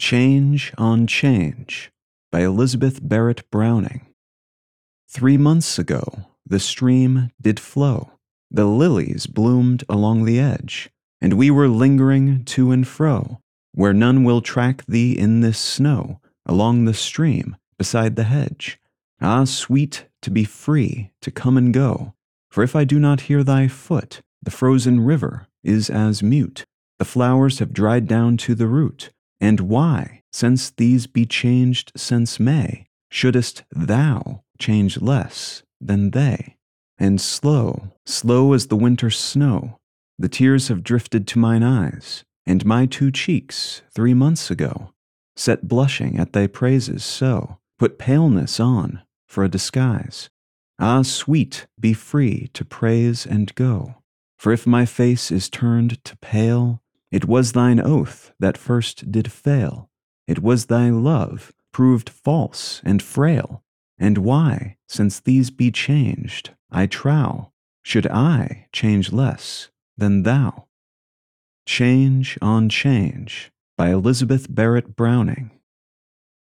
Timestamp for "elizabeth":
2.40-3.06, 73.90-74.52